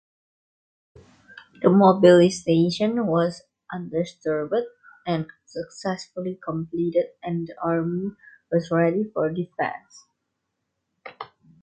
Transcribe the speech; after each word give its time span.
The 1.61 1.69
mobilization 1.69 3.05
was 3.05 3.43
undisturbed 3.71 4.65
and 5.05 5.27
successfully 5.45 6.39
completed 6.43 7.11
and 7.21 7.47
the 7.47 7.55
army 7.61 8.15
was 8.51 8.71
ready 8.71 9.03
for 9.13 9.31
defense. 9.31 10.07